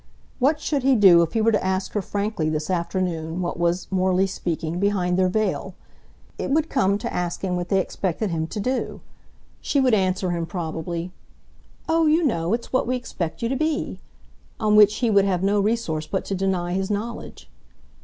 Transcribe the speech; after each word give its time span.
What 0.39 0.59
should 0.59 0.81
he 0.81 0.95
do 0.95 1.21
if 1.21 1.33
he 1.33 1.41
were 1.41 1.51
to 1.51 1.63
ask 1.63 1.91
her 1.91 2.01
frankly 2.01 2.49
this 2.49 2.71
afternoon 2.71 3.39
what 3.39 3.59
was, 3.59 3.85
morally 3.91 4.25
speaking, 4.25 4.79
behind 4.79 5.15
their 5.15 5.29
veil. 5.29 5.75
It 6.39 6.49
would 6.49 6.71
come 6.71 6.97
to 6.97 7.13
asking 7.13 7.55
what 7.55 7.69
they 7.69 7.79
expected 7.79 8.31
him 8.31 8.47
to 8.47 8.59
do. 8.59 9.01
She 9.61 9.79
would 9.79 9.93
answer 9.93 10.31
him 10.31 10.47
probably: 10.47 11.11
"Oh, 11.87 12.07
you 12.07 12.23
know, 12.23 12.51
it's 12.51 12.73
what 12.73 12.87
we 12.87 12.95
expect 12.95 13.43
you 13.43 13.49
to 13.49 13.55
be!" 13.55 13.99
on 14.59 14.75
which 14.75 14.95
he 14.95 15.11
would 15.11 15.25
have 15.25 15.43
no 15.43 15.59
resource 15.59 16.07
but 16.07 16.25
to 16.25 16.33
deny 16.33 16.73
his 16.73 16.89
knowledge. 16.89 17.47